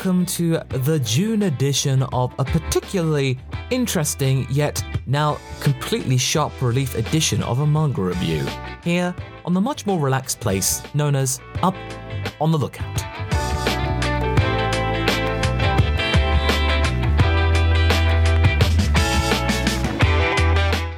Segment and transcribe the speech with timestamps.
[0.00, 3.38] welcome to the June edition of a particularly
[3.68, 8.46] interesting yet now completely sharp relief edition of a manga review
[8.82, 11.74] here on the much more relaxed place known as Up
[12.40, 13.09] on the Lookout.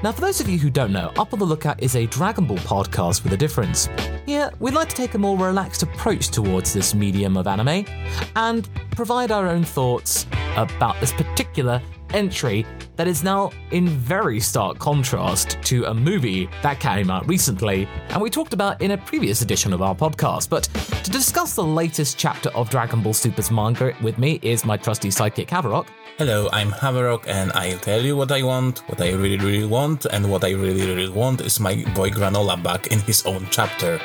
[0.02, 2.44] Now, for those of you who don't know, Up on the Lookout is a Dragon
[2.44, 3.88] Ball podcast with a difference.
[4.26, 7.86] Here, we'd like to take a more relaxed approach towards this medium of anime
[8.34, 11.80] and provide our own thoughts about this particular
[12.14, 12.66] entry
[12.96, 18.20] that is now in very stark contrast to a movie that came out recently and
[18.20, 20.48] we talked about in a previous edition of our podcast.
[20.48, 20.64] But
[21.04, 25.08] to discuss the latest chapter of Dragon Ball Super's manga with me is my trusty
[25.10, 25.86] sidekick Haverock.
[26.18, 30.04] Hello, I'm Haverock, and I'll tell you what I want, what I really, really want,
[30.04, 33.98] and what I really, really want is my boy Granola back in his own chapter.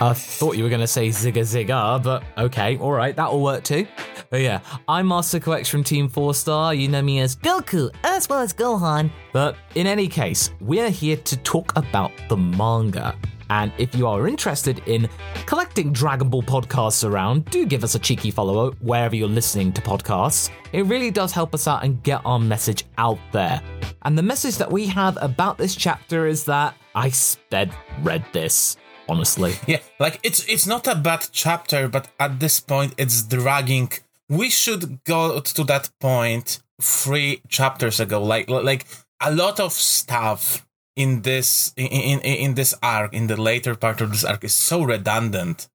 [0.00, 3.62] I thought you were going to say Zigga Zigga, but okay, all right, that'll work
[3.62, 3.86] too.
[4.28, 4.58] But yeah,
[4.88, 6.74] I'm Masako X from Team 4 Star.
[6.74, 9.10] You know me as Goku, as well as Gohan.
[9.32, 13.14] But in any case, we're here to talk about the manga.
[13.52, 15.10] And if you are interested in
[15.44, 19.82] collecting Dragon Ball podcasts around, do give us a cheeky follow wherever you're listening to
[19.82, 20.48] podcasts.
[20.72, 23.60] It really does help us out and get our message out there.
[24.06, 28.78] And the message that we have about this chapter is that I sped read this
[29.06, 29.52] honestly.
[29.66, 33.90] Yeah, like it's it's not a bad chapter, but at this point it's dragging.
[34.30, 38.22] We should go to that point three chapters ago.
[38.22, 38.86] Like like
[39.20, 44.00] a lot of stuff in this in, in in this arc in the later part
[44.00, 45.68] of this arc is so redundant.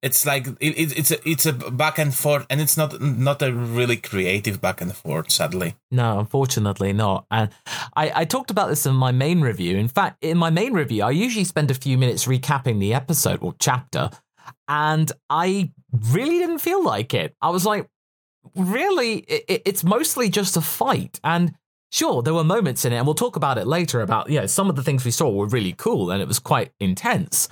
[0.00, 3.52] It's like it, it's a it's a back and forth and it's not not a
[3.52, 5.74] really creative back and forth sadly.
[5.90, 7.26] No unfortunately not.
[7.30, 7.50] And
[7.96, 9.76] i i talked about this in my main review.
[9.76, 13.42] In fact in my main review i usually spend a few minutes recapping the episode
[13.42, 14.10] or chapter
[14.68, 17.34] and i really didn't feel like it.
[17.42, 17.88] I was like
[18.54, 19.18] really?
[19.18, 21.20] It, it's mostly just a fight.
[21.24, 21.54] And
[21.90, 24.46] Sure, there were moments in it, and we'll talk about it later about, you know,
[24.46, 27.48] some of the things we saw were really cool and it was quite intense.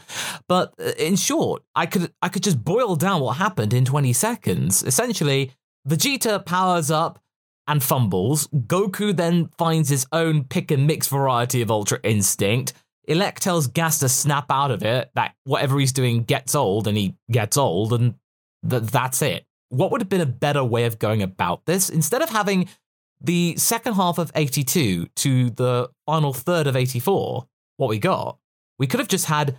[0.47, 4.12] But uh, in short, I could I could just boil down what happened in 20
[4.12, 4.82] seconds.
[4.82, 5.52] Essentially,
[5.88, 7.19] Vegeta powers up
[7.66, 8.47] and fumbles.
[8.48, 12.74] Goku then finds his own pick and mix variety of Ultra Instinct.
[13.08, 16.97] Elec tells Gas to snap out of it, that whatever he's doing gets old, and
[16.97, 18.14] he gets old, and
[18.68, 19.47] th- that's it.
[19.68, 21.88] What would have been a better way of going about this?
[21.88, 22.68] Instead of having
[23.21, 27.47] the second half of 82 to the final third of 84,
[27.77, 28.38] what we got,
[28.78, 29.59] we could have just had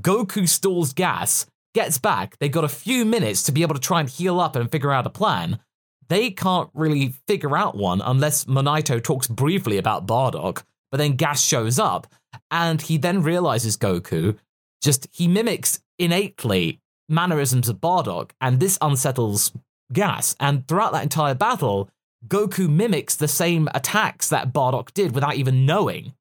[0.00, 4.00] Goku stalls gas, gets back, they got a few minutes to be able to try
[4.00, 5.60] and heal up and figure out a plan.
[6.08, 11.42] They can't really figure out one unless Monaito talks briefly about Bardock, but then Gas
[11.42, 12.06] shows up,
[12.50, 14.38] and he then realizes Goku,
[14.82, 19.52] just he mimics innately mannerisms of Bardock, and this unsettles
[19.92, 20.34] Gas.
[20.40, 21.88] And throughout that entire battle,
[22.26, 26.14] Goku mimics the same attacks that Bardock did without even knowing,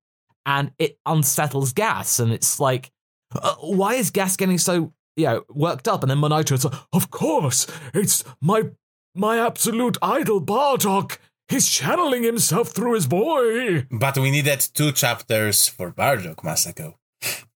[0.45, 2.19] and it unsettles Gas.
[2.19, 2.91] And it's like,
[3.33, 6.03] uh, why is Gas getting so you know worked up?
[6.03, 8.69] And then Monaito's like, of course, it's my
[9.15, 11.17] my absolute idol Bardock.
[11.47, 13.85] He's channeling himself through his boy.
[13.91, 16.95] But we needed two chapters for Bardock, Masako.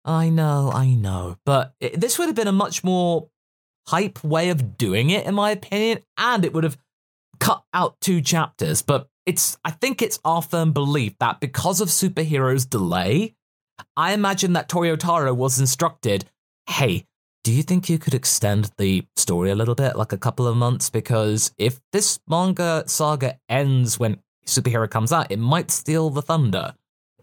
[0.06, 3.30] I know, I know, but it, this would have been a much more
[3.88, 6.78] hype way of doing it, in my opinion, and it would have
[7.40, 11.90] cut out two chapters, but it's I think it's our firm belief that because of
[11.90, 13.36] superheroes delay,
[13.96, 16.26] I imagine that Toyotaro was instructed,
[16.68, 17.06] hey,
[17.44, 20.58] do you think you could extend the story a little bit, like a couple of
[20.58, 20.90] months?
[20.90, 26.76] Because if this manga saga ends when superhero comes out, it might steal the thunder.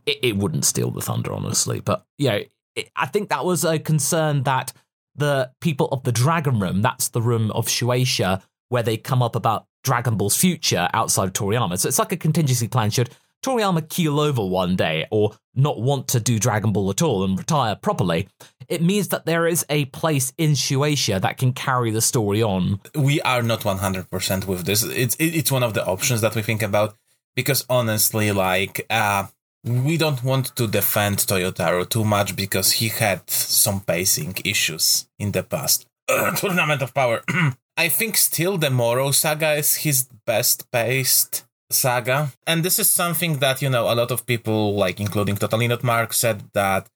[0.06, 2.40] It, it wouldn't steal the thunder, honestly, but yeah,
[2.74, 4.72] it, I think that was a concern that
[5.14, 9.36] the people of the Dragon Room, that's the room of Shueisha, where they come up
[9.36, 11.78] about Dragon Ball's future outside of Toriyama.
[11.78, 13.10] So it's like a contingency plan should
[13.44, 17.38] Toriyama keel over one day or not want to do Dragon Ball at all and
[17.38, 18.28] retire properly.
[18.68, 22.80] It means that there is a place in Shueisha that can carry the story on.
[22.96, 24.82] We are not 100% with this.
[24.82, 26.96] It's it's one of the options that we think about
[27.36, 29.26] because honestly like uh
[29.62, 35.30] we don't want to defend Toyotaro too much because he had some pacing issues in
[35.32, 35.86] the past.
[36.36, 37.22] Tournament of Power.
[37.76, 42.32] I think still the Moro saga is his best paced saga.
[42.46, 45.82] And this is something that, you know, a lot of people, like including Totally Not
[45.84, 46.88] Mark, said that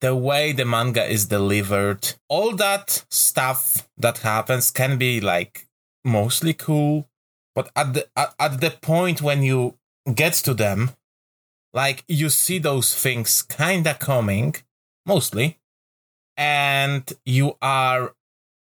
[0.00, 5.66] the way the manga is delivered, all that stuff that happens can be like
[6.04, 7.08] mostly cool.
[7.54, 9.78] But at the at, at the point when you
[10.14, 10.92] get to them,
[11.74, 14.54] like you see those things kinda coming,
[15.04, 15.58] mostly,
[16.36, 18.14] and you are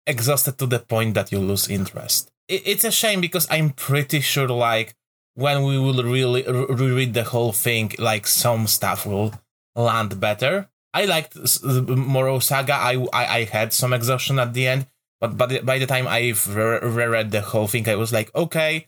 [0.08, 2.32] exhausted to the point that you lose interest.
[2.48, 4.96] It's a shame because I'm pretty sure, like,
[5.36, 9.34] when we will really reread the whole thing, like, some stuff will
[9.76, 10.70] land better.
[10.94, 12.74] I liked Moro Saga.
[12.74, 14.88] I, I, I had some exhaustion at the end,
[15.22, 18.88] but but by the time I've reread the whole thing, I was like, okay,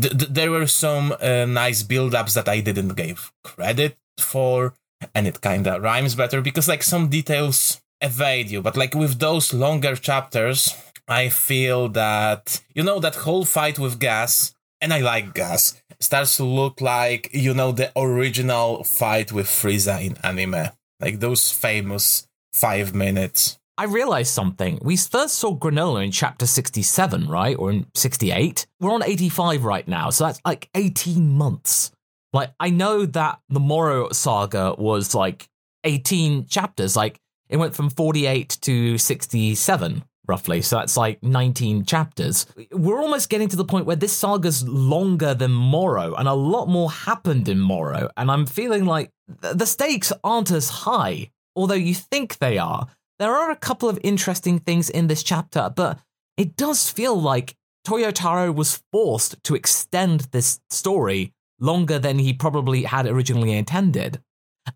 [0.00, 4.74] th- th- there were some uh, nice build-ups that I didn't give credit for,
[5.12, 8.62] and it kind of rhymes better because like some details evade you.
[8.62, 10.74] But like with those longer chapters,
[11.08, 16.36] I feel that you know that whole fight with Gas, and I like Gas, starts
[16.38, 20.70] to look like you know the original fight with Frieza in anime,
[21.00, 23.58] like those famous five minutes.
[23.76, 24.78] I realized something.
[24.82, 27.56] We first saw Granola in chapter 67, right?
[27.58, 28.66] Or in 68.
[28.80, 31.90] We're on 85 right now, so that's like 18 months.
[32.32, 35.48] Like, I know that the Moro saga was like
[35.82, 36.94] 18 chapters.
[36.94, 37.18] Like,
[37.48, 40.62] it went from 48 to 67, roughly.
[40.62, 42.46] So that's like 19 chapters.
[42.72, 46.66] We're almost getting to the point where this saga's longer than Moro, and a lot
[46.68, 48.08] more happened in Moro.
[48.16, 49.10] And I'm feeling like
[49.40, 52.88] the stakes aren't as high, although you think they are.
[53.18, 56.00] There are a couple of interesting things in this chapter, but
[56.36, 57.54] it does feel like
[57.86, 64.20] Toyotaro was forced to extend this story longer than he probably had originally intended.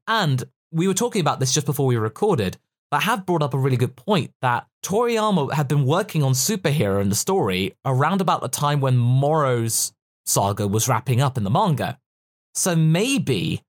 [0.06, 2.56] And we were talking about this just before we recorded,
[2.90, 6.32] but I have brought up a really good point that Toriyama had been working on
[6.32, 9.92] Superhero in the story around about the time when Moro's
[10.26, 11.98] saga was wrapping up in the manga.
[12.54, 13.62] So maybe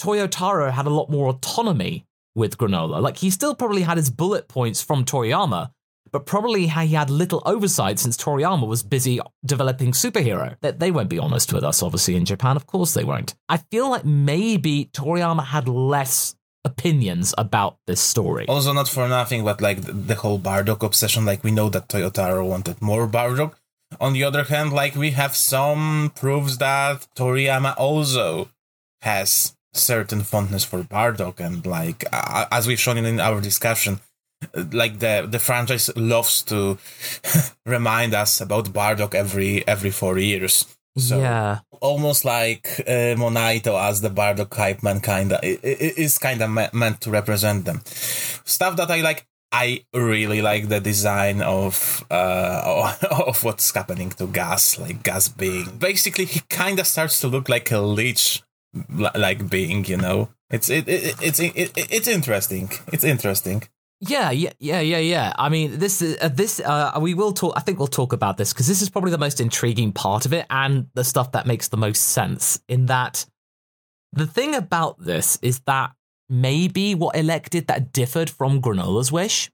[0.00, 3.00] Toyotaro had a lot more autonomy with Granola.
[3.00, 5.70] Like he still probably had his bullet points from Toriyama,
[6.12, 10.56] but probably he had little oversight since Toriyama was busy developing superhero.
[10.60, 12.56] That they won't be honest with us, obviously, in Japan.
[12.56, 13.34] Of course they won't.
[13.48, 16.34] I feel like maybe Toriyama had less
[16.64, 18.46] opinions about this story.
[18.46, 22.46] Also, not for nothing, but like the whole Bardock obsession, like we know that Toyotaro
[22.46, 23.54] wanted more Bardock.
[24.00, 28.48] On the other hand, like we have some proofs that Toriyama also
[29.02, 34.00] has certain fondness for Bardock, and like uh, as we've shown in our discussion,
[34.72, 36.78] like the the franchise loves to
[37.66, 40.66] remind us about Bardock every every four years.
[40.98, 46.18] So yeah, almost like uh, Monaito as the Bardock hype man, kinda it, it is
[46.18, 47.82] kind of me- meant to represent them.
[48.44, 49.26] Stuff that I like.
[49.52, 55.76] I really like the design of uh, of what's happening to Gas, like Gas being
[55.76, 58.44] basically he kind of starts to look like a leech
[58.88, 63.64] like being you know it's it, it it's it, it's interesting it's interesting
[64.00, 65.32] yeah, yeah, yeah, yeah, yeah.
[65.36, 66.58] I mean, this is uh, this.
[66.58, 67.52] Uh, we will talk.
[67.56, 70.32] I think we'll talk about this because this is probably the most intriguing part of
[70.32, 72.60] it, and the stuff that makes the most sense.
[72.66, 73.26] In that,
[74.12, 75.92] the thing about this is that
[76.30, 79.50] maybe what elected that differed from Granola's wish.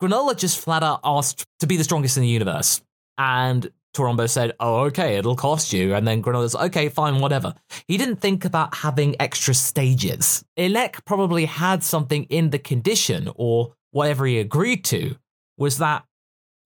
[0.00, 2.80] Granola just flat out asked to be the strongest in the universe,
[3.16, 5.94] and Torombo said, Oh, okay, it'll cost you.
[5.94, 7.54] And then Granola's, okay, fine, whatever.
[7.88, 10.44] He didn't think about having extra stages.
[10.56, 15.16] Elec probably had something in the condition, or whatever he agreed to,
[15.56, 16.04] was that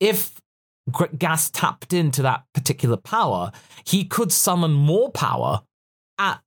[0.00, 0.40] if
[1.16, 3.52] Gas tapped into that particular power,
[3.86, 5.62] he could summon more power
[6.18, 6.40] at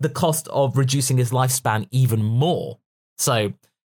[0.00, 2.78] the cost of reducing his lifespan even more.
[3.18, 3.52] So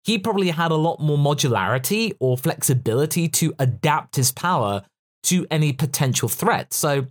[0.03, 4.83] he probably had a lot more modularity or flexibility to adapt his power
[5.23, 6.73] to any potential threat.
[6.73, 7.07] So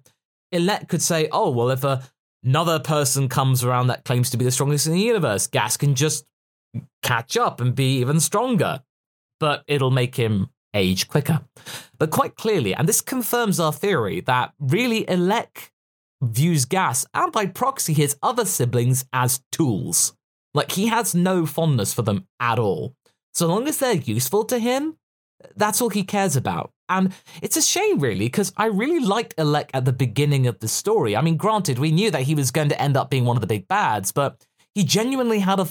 [0.53, 1.85] Elec could say, oh, well, if
[2.45, 5.95] another person comes around that claims to be the strongest in the universe, Gas can
[5.95, 6.25] just
[7.03, 8.83] catch up and be even stronger.
[9.41, 11.43] But it'll make him age quicker.
[11.99, 15.71] But quite clearly, and this confirms our theory that really Elec
[16.23, 20.15] views Gas and by proxy his other siblings as tools.
[20.55, 22.95] Like he has no fondness for them at all.
[23.35, 24.97] So long as they're useful to him,
[25.57, 26.71] that's all he cares about.
[26.89, 27.13] And
[27.43, 31.17] it's a shame, really, because I really liked Elec at the beginning of the story.
[31.17, 33.41] I mean, granted, we knew that he was going to end up being one of
[33.41, 35.69] the big bads, but he genuinely had a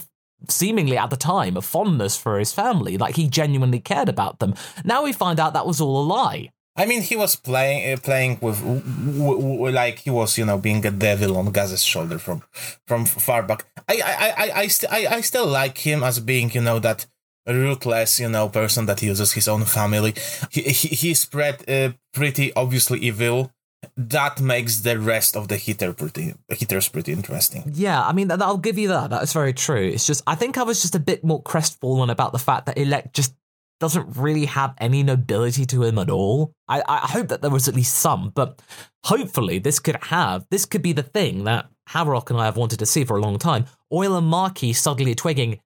[0.50, 4.54] seemingly at the time a fondness for his family like he genuinely cared about them
[4.84, 7.96] now we find out that was all a lie I mean, he was playing uh,
[8.00, 12.18] playing with w- w- like he was, you know, being a devil on Gas's shoulder
[12.18, 12.42] from
[12.88, 13.64] from far back.
[13.88, 17.06] I I I I, st- I, I still like him as being, you know, that
[17.46, 20.14] ruthless, you know, person that uses his own family.
[20.50, 23.52] He, he he's pretty, uh, pretty obviously evil.
[23.96, 27.64] That makes the rest of the hitter pretty hitters pretty interesting.
[27.74, 29.10] Yeah, I mean, I'll give you that.
[29.10, 29.88] That's very true.
[29.88, 32.76] It's just I think I was just a bit more crestfallen about the fact that
[32.76, 33.34] Elec just
[33.80, 36.52] doesn't really have any nobility to him at all.
[36.68, 38.62] I, I hope that there was at least some, but
[39.04, 42.78] hopefully this could have this could be the thing that Haverock and I have wanted
[42.78, 43.66] to see for a long time.
[43.92, 45.60] Oil and Maki suddenly twigging,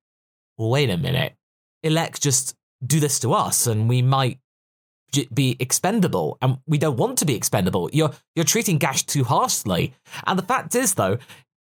[0.57, 1.35] wait a minute,
[1.85, 4.39] Elec just do this to us and we might
[5.33, 7.89] be expendable, and we don't want to be expendable.
[7.93, 9.95] You're you're treating gas too harshly.
[10.27, 11.19] And the fact is, though,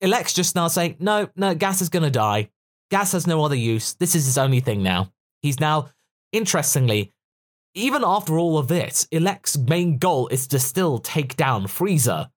[0.02, 2.50] Elec's just now saying, no, no, gas is going to die.
[2.90, 3.94] Gas has no other use.
[3.94, 5.12] This is his only thing now.
[5.42, 5.90] He's now,
[6.32, 7.14] interestingly,
[7.74, 12.30] even after all of this, Elec's main goal is to still take down Frieza.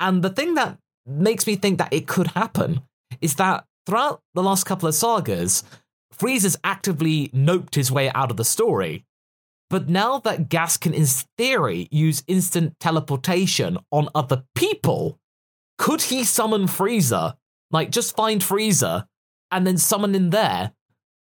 [0.00, 2.82] And the thing that makes me think that it could happen
[3.20, 5.62] is that throughout the last couple of sagas,
[6.12, 9.04] Frieza's actively noped his way out of the story.
[9.68, 15.18] But now that Gas can, in theory, use instant teleportation on other people,
[15.78, 17.36] could he summon Frieza?
[17.70, 19.06] Like, just find Frieza
[19.50, 20.72] and then summon him there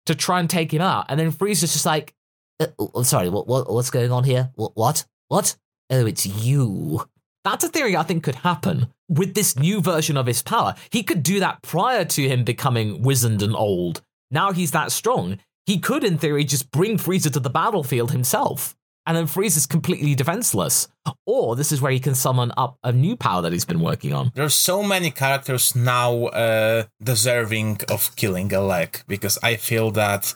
[0.07, 1.07] to try and take him out.
[1.09, 2.15] And then Frieza's just like,
[2.61, 4.51] uh, oh, sorry, what, what, what's going on here?
[4.55, 5.07] What, what?
[5.29, 5.57] What?
[5.91, 7.05] Oh, it's you.
[7.45, 10.75] That's a theory I think could happen with this new version of his power.
[10.91, 14.03] He could do that prior to him becoming wizened and old.
[14.31, 15.39] Now he's that strong.
[15.67, 18.75] He could, in theory, just bring Frieza to the battlefield himself.
[19.07, 20.89] And then Frieza's completely defenseless.
[21.27, 24.15] Or this is where he can summon up a new power that he's been working
[24.15, 24.33] on.
[24.35, 30.35] There's so many characters now uh, deserving of killing Elec because I feel that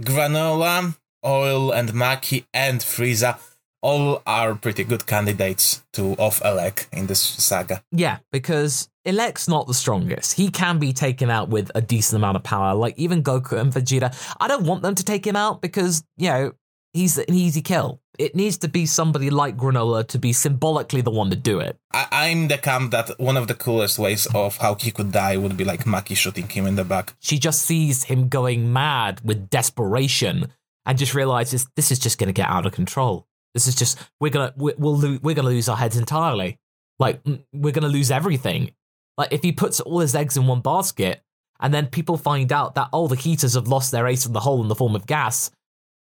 [0.00, 3.38] Granola, Oil, and Maki and Frieza
[3.82, 7.82] all are pretty good candidates to off Elec in this saga.
[7.92, 10.34] Yeah, because Elec's not the strongest.
[10.34, 12.74] He can be taken out with a decent amount of power.
[12.74, 16.28] Like even Goku and Vegeta, I don't want them to take him out because you
[16.28, 16.52] know
[16.92, 18.00] he's an easy kill.
[18.18, 21.78] It needs to be somebody like Granola to be symbolically the one to do it.
[21.92, 25.36] I- am the camp that one of the coolest ways of how he could die
[25.36, 27.14] would be like Maki shooting him in the back.
[27.20, 30.50] She just sees him going mad with desperation
[30.86, 33.26] and just realizes this is just going to get out of control.
[33.52, 36.58] This is just we're gonna we'll lo- we're gonna lose our heads entirely.
[36.98, 37.20] Like
[37.54, 38.72] we're gonna lose everything.
[39.16, 41.22] Like if he puts all his eggs in one basket,
[41.60, 44.32] and then people find out that all oh, the Heeters have lost their ace in
[44.32, 45.50] the hole in the form of gas,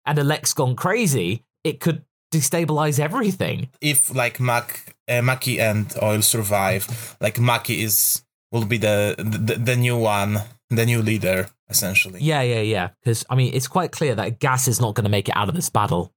[0.06, 2.03] and Elec's gone crazy, it could
[2.34, 3.70] destabilize everything.
[3.82, 9.56] If like Mac, uh, Maki and Oil survive, like Maki is will be the, the
[9.56, 10.39] the new one,
[10.70, 12.20] the new leader essentially.
[12.22, 12.89] Yeah, yeah, yeah.
[13.00, 15.50] Because I mean, it's quite clear that Gas is not going to make it out
[15.50, 16.12] of this battle.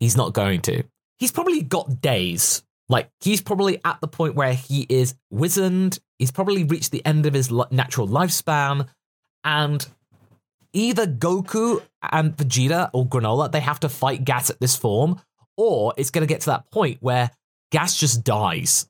[0.00, 0.82] He's not going to.
[1.18, 2.64] He's probably got days.
[2.88, 5.98] Like, he's probably at the point where he is wizened.
[6.18, 8.88] He's probably reached the end of his natural lifespan.
[9.44, 9.86] And
[10.72, 15.20] either Goku and Vegeta or Granola, they have to fight Gas at this form,
[15.56, 17.30] or it's going to get to that point where
[17.70, 18.86] Gas just dies.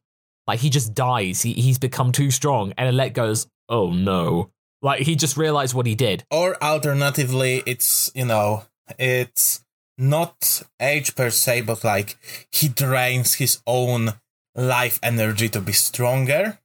[0.47, 1.43] Like, he just dies.
[1.43, 2.73] He, he's become too strong.
[2.77, 4.51] And Elec goes, oh no.
[4.81, 6.25] Like, he just realized what he did.
[6.31, 8.65] Or alternatively, it's, you know,
[8.99, 9.65] it's
[10.03, 12.17] not age per se, but like
[12.51, 14.15] he drains his own
[14.55, 16.59] life energy to be stronger.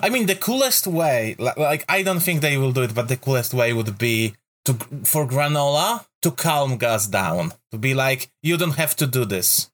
[0.00, 3.16] I mean, the coolest way, like, I don't think they will do it, but the
[3.16, 4.74] coolest way would be to
[5.04, 9.70] for Granola to calm Gas down, to be like, you don't have to do this.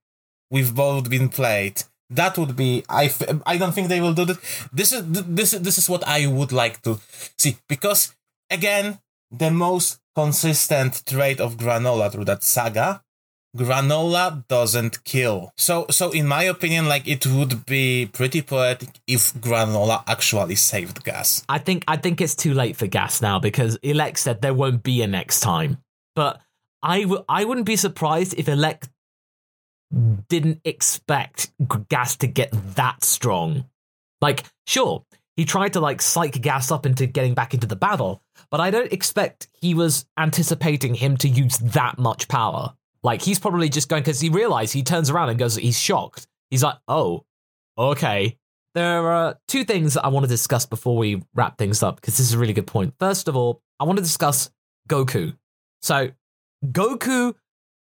[0.51, 1.83] We've both been played.
[2.09, 2.85] That would be.
[2.89, 3.13] I.
[3.45, 4.39] I don't think they will do that.
[4.73, 7.01] This is this is this is what I would like to
[7.37, 8.15] see because
[8.49, 9.01] again,
[9.33, 13.03] the most consistent trait of Granola through that saga.
[13.57, 15.53] Granola doesn't kill.
[15.57, 21.05] So, so in my opinion, like it would be pretty poetic if Granola actually saved
[21.05, 21.45] Gas.
[21.49, 24.83] I think, I think it's too late for Gas now because Elec said there won't
[24.83, 25.79] be a next time.
[26.15, 26.41] But
[26.83, 28.89] I w- I wouldn't be surprised if Elec
[30.29, 31.51] didn't expect
[31.89, 33.65] Gas to get that strong.
[34.21, 35.05] Like, sure,
[35.37, 38.71] he tried to like psych Gas up into getting back into the battle, but I
[38.71, 42.75] don't expect he was anticipating him to use that much power.
[43.03, 46.27] Like he's probably just going because he realized he turns around and goes, he's shocked.
[46.51, 47.25] He's like, oh,
[47.77, 48.39] okay.
[48.75, 52.17] There are two things that I want to discuss before we wrap things up because
[52.17, 52.95] this is a really good point.
[52.99, 54.51] First of all, I want to discuss
[54.89, 55.37] Goku.
[55.83, 56.11] So,
[56.65, 57.35] Goku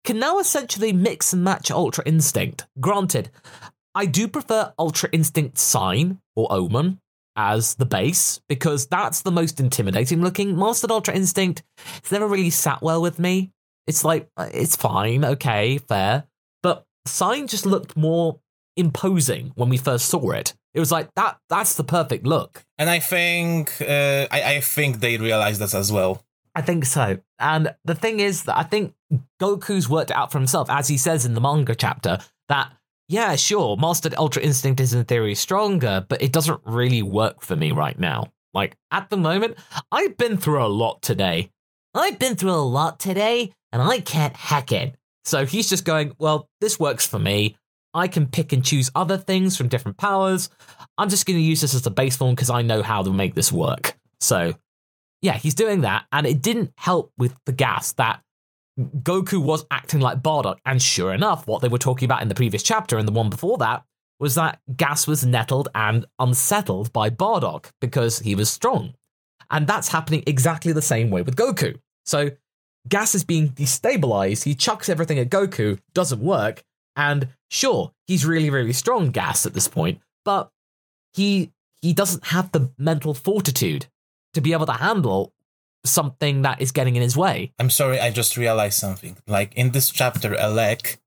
[0.04, 2.68] can now essentially mix and match Ultra Instinct.
[2.80, 3.32] Granted,
[3.96, 7.00] I do prefer Ultra Instinct Sign or Omen
[7.36, 10.58] as the base because that's the most intimidating looking.
[10.58, 11.63] Mastered Ultra Instinct,
[11.98, 13.51] it's never really sat well with me.
[13.88, 16.25] It's like, uh, it's fine, okay, fair.
[16.63, 18.39] But Sign just looked more
[18.77, 20.56] imposing when we first saw it.
[20.74, 21.38] It was like that.
[21.50, 22.65] That's the perfect look.
[22.77, 26.24] And I think uh, I, I think they realized that as well.
[26.54, 27.20] I think so.
[27.39, 28.94] And the thing is that I think
[29.42, 32.72] Goku's worked it out for himself, as he says in the manga chapter, that
[33.08, 37.56] yeah, sure, Mastered Ultra Instinct is in theory stronger, but it doesn't really work for
[37.56, 38.32] me right now.
[38.54, 39.58] Like, at the moment,
[39.92, 41.52] I've been through a lot today.
[41.94, 44.96] I've been through a lot today, and I can't hack it.
[45.24, 47.58] So he's just going, well, this works for me.
[47.94, 50.50] I can pick and choose other things from different powers.
[50.98, 53.12] I'm just going to use this as a base form because I know how to
[53.12, 53.98] make this work.
[54.20, 54.54] So,
[55.22, 58.22] yeah, he's doing that, and it didn't help with the gas that
[58.79, 60.58] Goku was acting like Bardock.
[60.65, 63.29] And sure enough, what they were talking about in the previous chapter and the one
[63.29, 63.84] before that
[64.20, 68.94] was that Gas was nettled and unsettled by Bardock because he was strong.
[69.51, 71.79] And that's happening exactly the same way with Goku.
[72.05, 72.32] So
[72.88, 74.44] Gas is being destabilized.
[74.44, 76.63] He chucks everything at Goku, doesn't work.
[76.96, 80.50] And sure, he's really, really strong, Gas, at this point, but
[81.13, 81.51] he
[81.82, 83.88] he doesn't have the mental fortitude
[84.34, 85.34] to be able to handle
[85.86, 87.51] something that is getting in his way.
[87.60, 89.18] I'm sorry, I just realized something.
[89.27, 90.98] Like in this chapter, Elec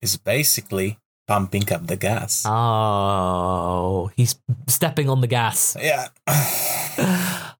[0.00, 2.44] is basically pumping up the gas.
[2.46, 5.76] Oh, he's stepping on the gas.
[5.78, 6.08] Yeah.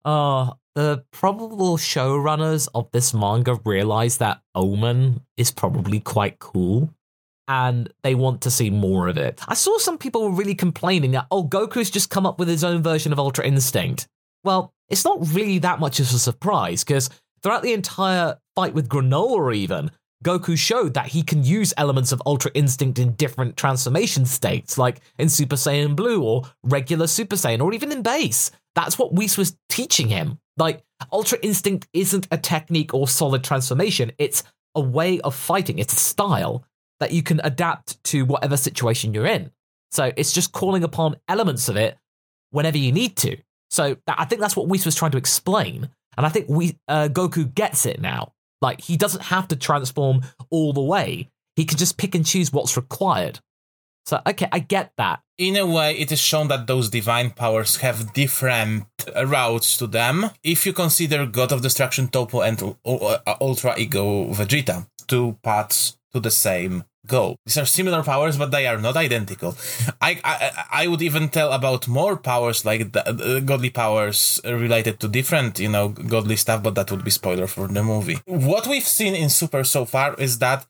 [0.04, 6.94] Oh, the probable showrunners of this manga realize that Omen is probably quite cool
[7.49, 9.40] and they want to see more of it.
[9.49, 12.62] I saw some people were really complaining that, oh, Goku's just come up with his
[12.62, 14.06] own version of Ultra Instinct.
[14.45, 17.11] Well, it's not really that much of a surprise because
[17.42, 19.90] throughout the entire fight with Granola, even,
[20.25, 25.00] Goku showed that he can use elements of Ultra Instinct in different transformation states, like
[25.18, 28.50] in Super Saiyan Blue or regular Super Saiyan, or even in base.
[28.75, 30.38] That's what Whis was teaching him.
[30.57, 34.42] Like, Ultra Instinct isn't a technique or solid transformation, it's
[34.75, 36.64] a way of fighting, it's a style
[36.99, 39.52] that you can adapt to whatever situation you're in.
[39.92, 41.97] So it's just calling upon elements of it
[42.50, 43.37] whenever you need to.
[43.70, 45.90] So I think that's what Whis was trying to explain.
[46.16, 48.32] And I think we uh, Goku gets it now.
[48.60, 52.52] Like, he doesn't have to transform all the way, he can just pick and choose
[52.52, 53.40] what's required.
[54.06, 55.20] So, okay, I get that.
[55.37, 60.30] In a way, it is shown that those divine powers have different routes to them.
[60.42, 62.76] If you consider God of Destruction Toppo, and
[63.40, 67.37] Ultra Ego Vegeta, two paths to the same goal.
[67.46, 69.56] These are similar powers, but they are not identical.
[70.00, 75.08] I I, I would even tell about more powers, like the, godly powers related to
[75.08, 78.18] different, you know, godly stuff, but that would be spoiler for the movie.
[78.26, 80.66] What we've seen in Super so far is that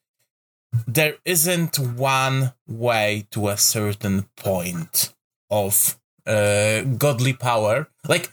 [0.86, 5.14] there isn't one way to a certain point
[5.50, 7.88] of uh, godly power.
[8.06, 8.32] Like,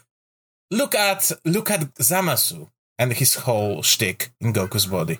[0.70, 5.18] look at look at Zamasu and his whole shtick in Goku's body.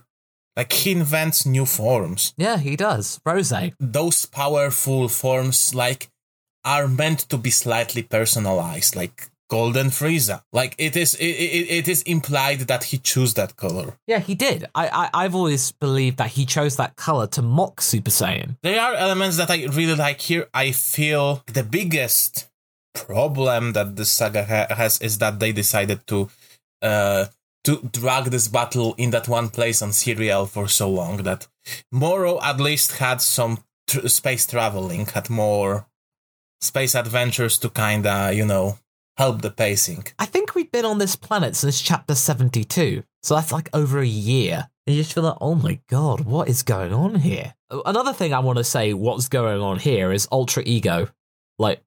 [0.56, 2.32] Like he invents new forms.
[2.36, 3.20] Yeah, he does.
[3.26, 3.52] Rose.
[3.78, 6.08] Those powerful forms, like,
[6.64, 8.96] are meant to be slightly personalized.
[8.96, 10.42] Like golden Frieza.
[10.52, 13.98] Like it is, it, it, it is implied that he chose that color.
[14.06, 14.64] Yeah, he did.
[14.74, 18.56] I, I I've always believed that he chose that color to mock Super Saiyan.
[18.62, 20.48] There are elements that I really like here.
[20.52, 22.48] I feel the biggest
[22.94, 26.30] problem that this saga ha- has is that they decided to
[26.82, 27.26] uh
[27.66, 31.48] to drag this battle in that one place on Cereal for so long that
[31.90, 35.88] Moro at least had some tr- space traveling, had more
[36.60, 38.78] space adventures to kinda, you know,
[39.16, 40.04] help the pacing.
[40.16, 43.02] I think we've been on this planet since chapter 72.
[43.24, 44.68] So that's like over a year.
[44.86, 47.54] And you just feel like, oh my god, what is going on here?
[47.70, 51.08] Oh, another thing I want to say, what's going on here is Ultra Ego.
[51.58, 51.82] Like,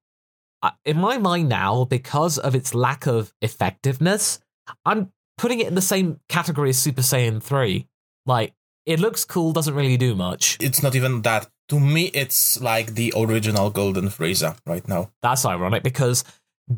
[0.84, 4.42] in my mind now, because of its lack of effectiveness,
[4.84, 7.88] I'm putting it in the same category as Super Saiyan 3.
[8.25, 8.54] Like,
[8.86, 10.58] it looks cool, doesn't really do much.
[10.60, 11.47] It's not even that.
[11.69, 15.12] To me, it's like the original Golden Frieza right now.
[15.21, 16.23] That's ironic because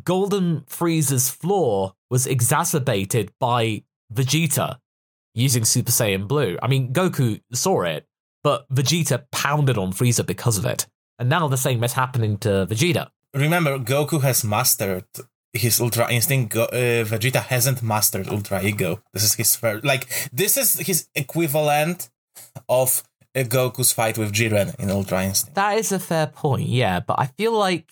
[0.04, 4.78] Golden Frieza's flaw was exacerbated by Vegeta
[5.34, 6.58] using Super Saiyan Blue.
[6.62, 8.06] I mean, Goku saw it,
[8.44, 10.86] but Vegeta pounded on Frieza because of it.
[11.18, 13.10] And now the same is happening to Vegeta.
[13.34, 15.06] Remember, Goku has mastered
[15.54, 16.54] his Ultra Instinct.
[16.54, 19.02] Go- uh, Vegeta hasn't mastered Ultra Ego.
[19.14, 19.86] This is his first.
[19.86, 22.10] Like, this is his equivalent
[22.70, 23.04] of
[23.36, 25.56] uh, Goku's fight with Jiren in Ultra Instinct.
[25.56, 27.92] That is a fair point, yeah, but I feel like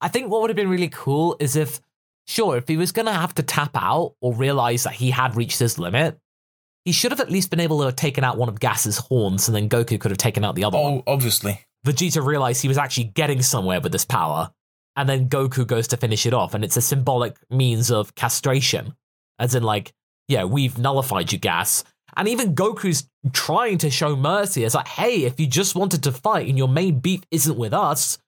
[0.00, 1.80] I think what would have been really cool is if,
[2.26, 5.36] sure, if he was going to have to tap out or realize that he had
[5.36, 6.18] reached his limit,
[6.84, 9.48] he should have at least been able to have taken out one of Gas's horns,
[9.48, 11.02] and then Goku could have taken out the other oh, one.
[11.06, 11.60] obviously.
[11.86, 14.50] Vegeta realized he was actually getting somewhere with this power,
[14.96, 18.94] and then Goku goes to finish it off, and it's a symbolic means of castration.
[19.38, 19.92] As in, like,
[20.28, 21.84] yeah, we've nullified you, Gas.
[22.16, 24.64] And even Goku's trying to show mercy.
[24.64, 27.74] It's like, hey, if you just wanted to fight and your main beef isn't with
[27.74, 28.18] us,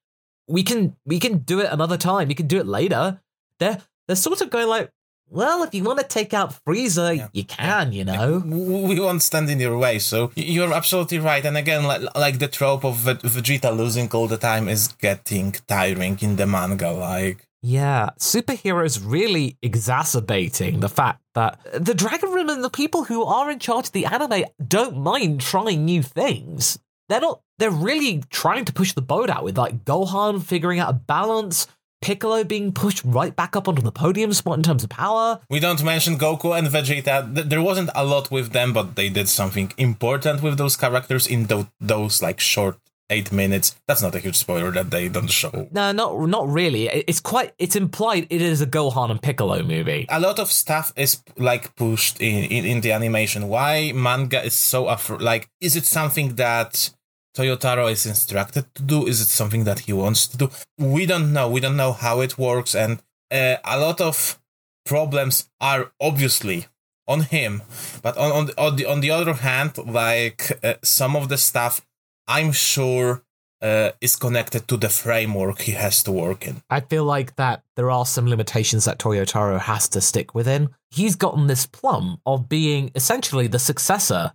[0.46, 2.28] we can we can do it another time.
[2.28, 3.20] You can do it later.
[3.58, 4.90] They're they're sort of going like,
[5.30, 7.28] well, if you want to take out Frieza, yeah.
[7.32, 8.42] you can, you know.
[8.44, 11.44] We won't stand in your way, so you're absolutely right.
[11.44, 16.18] And again, like, like the trope of Vegeta losing all the time is getting tiring
[16.20, 16.90] in the manga.
[16.90, 23.24] Like, yeah, superheroes really exacerbating the fact that the Dragon Room and the people who
[23.24, 28.22] are in charge of the anime don't mind trying new things they're not they're really
[28.30, 31.66] trying to push the boat out with like Gohan figuring out a balance,
[32.00, 35.40] Piccolo being pushed right back up onto the podium spot in terms of power.
[35.50, 37.48] We don't mention Goku and Vegeta.
[37.48, 41.46] There wasn't a lot with them, but they did something important with those characters in
[41.46, 42.78] tho- those like short
[43.10, 43.74] eight minutes.
[43.86, 45.68] That's not a huge spoiler that they don't show.
[45.72, 46.88] No, not not really.
[46.88, 47.52] It's quite.
[47.58, 50.06] It's implied it is a Gohan and Piccolo movie.
[50.08, 53.48] A lot of stuff is like pushed in in, in the animation.
[53.48, 55.48] Why manga is so afr- like?
[55.60, 56.90] Is it something that
[57.38, 59.06] Toyotaro is instructed to do?
[59.06, 60.50] Is it something that he wants to do?
[60.76, 61.48] We don't know.
[61.48, 64.40] We don't know how it works, and uh, a lot of
[64.84, 66.66] problems are obviously
[67.06, 67.62] on him.
[68.02, 71.36] But on on the, on the, on the other hand, like uh, some of the
[71.36, 71.86] stuff,
[72.26, 73.22] I'm sure
[73.62, 76.62] uh, is connected to the framework he has to work in.
[76.70, 80.70] I feel like that there are some limitations that Toyotaro has to stick within.
[80.90, 84.32] He's gotten this plum of being essentially the successor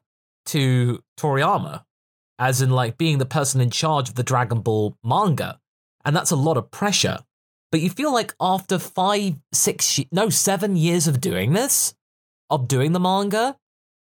[0.48, 1.84] to Toriyama,
[2.40, 5.60] as in like being the person in charge of the Dragon Ball manga.
[6.06, 7.20] And that's a lot of pressure.
[7.72, 11.96] But you feel like after five, six, no, seven years of doing this,
[12.50, 13.58] of doing the manga,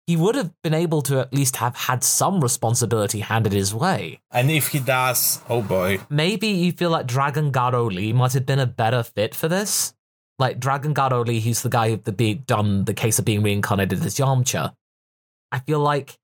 [0.06, 4.20] he would have been able to at least have had some responsibility handed his way.
[4.30, 6.00] And if he does, oh boy.
[6.08, 9.94] maybe you feel like Dragon Garow Lee might have been a better fit for this.
[10.38, 14.04] Like Dragon Garow Lee, who's the guy that be done the case of being reincarnated
[14.04, 14.74] as Yamcha.
[15.50, 16.18] I feel like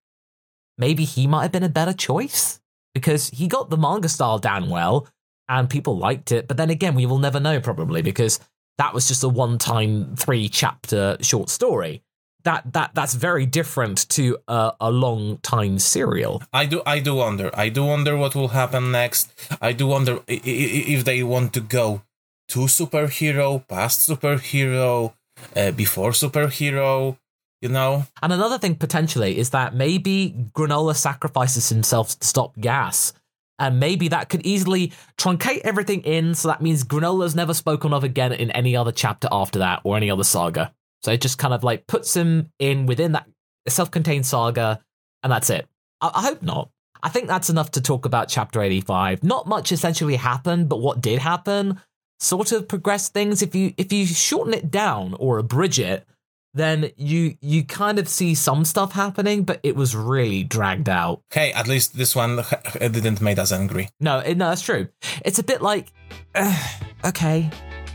[0.79, 2.61] maybe he might have been a better choice
[2.95, 5.07] because he got the manga style down well
[5.49, 6.49] and people liked it.
[6.49, 8.41] But then again, we will never know probably because
[8.79, 12.03] that was just a one-time three-chapter short story.
[12.45, 16.43] That that that's very different to a, a long time serial.
[16.53, 17.51] I do, I do wonder.
[17.55, 19.31] I do wonder what will happen next.
[19.61, 22.03] I do wonder if they want to go
[22.49, 25.13] to superhero, past superhero,
[25.55, 27.17] uh, before superhero.
[27.63, 33.13] You know, And another thing potentially is that maybe Granola sacrifices himself to stop gas.
[33.61, 38.03] And maybe that could easily truncate everything in, so that means Granola's never spoken of
[38.03, 40.75] again in any other chapter after that or any other saga.
[41.05, 43.29] So it just kind of like puts him in within that
[43.69, 44.81] self contained saga,
[45.23, 45.69] and that's it.
[46.01, 46.71] I, I hope not.
[47.01, 49.23] I think that's enough to talk about chapter 85.
[49.23, 51.81] Not much essentially happened, but what did happen
[52.19, 53.43] sort of progressed things.
[53.43, 56.07] If you if you shorten it down or abridge it,
[56.55, 61.23] then you you kind of see some stuff happening, but it was really dragged out.
[61.33, 62.45] hey, at least this one
[62.81, 63.89] didn't make us angry.
[64.01, 64.89] No, it, no, that's true.
[65.25, 65.93] It's a bit like,
[66.35, 66.55] uh,
[67.07, 67.51] okay,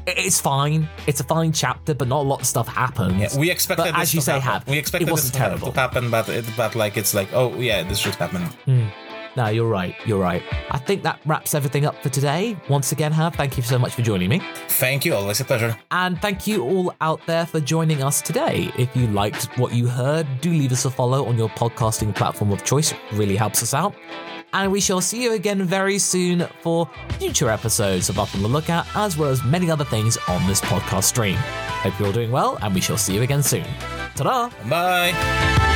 [0.08, 0.88] it's fine.
[1.06, 3.20] It's a fine chapter, but not a lot of stuff happens.
[3.20, 4.68] Yeah, we expected But as you say, happen.
[4.68, 5.72] Hap, we expected it wasn't this terrible.
[5.72, 8.48] to happen, but it, but like it's like, oh yeah, this should happen.
[9.38, 9.96] No, you're right.
[10.04, 10.42] You're right.
[10.72, 12.58] I think that wraps everything up for today.
[12.70, 14.42] Once again, Hav, thank you so much for joining me.
[14.68, 15.78] Thank you, always a pleasure.
[15.92, 18.72] And thank you all out there for joining us today.
[18.80, 22.52] If you liked what you heard, do leave us a follow on your podcasting platform
[22.52, 22.94] of choice.
[22.94, 23.94] It really helps us out.
[24.54, 28.48] And we shall see you again very soon for future episodes of Up on the
[28.48, 31.36] Lookout, as well as many other things on this podcast stream.
[31.36, 33.66] Hope you're all doing well, and we shall see you again soon.
[34.16, 34.50] Ta da!
[34.68, 35.67] Bye.